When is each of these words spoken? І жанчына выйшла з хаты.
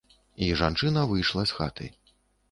І 0.43 0.45
жанчына 0.61 1.03
выйшла 1.11 1.43
з 1.51 1.57
хаты. 1.57 1.91